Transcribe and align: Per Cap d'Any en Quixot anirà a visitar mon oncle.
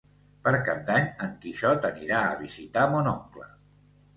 Per 0.45 0.53
Cap 0.69 0.79
d'Any 0.87 1.05
en 1.27 1.35
Quixot 1.43 1.85
anirà 1.91 2.25
a 2.31 2.41
visitar 2.43 2.87
mon 2.95 3.13
oncle. 3.17 3.51